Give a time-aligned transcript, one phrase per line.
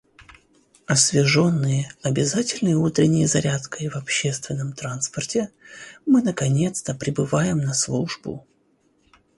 [0.87, 5.51] Освеженные обязательной утренней зарядкой в общественном транспорте,
[6.07, 8.47] мы наконец-то прибываем на службу.